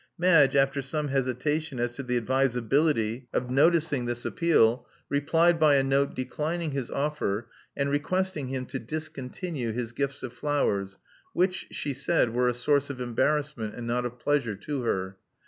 [0.17, 4.93] Madge after some hesitation as to the advisability of noticing 156 Love Among the Artists
[5.13, 9.91] this appeal, replied by a note declining his offer, and requesting him to discontinue his
[9.91, 10.97] gifts of flowers,
[11.33, 15.17] which, she said, were a source of embarrassment, and not of pleasure, to her.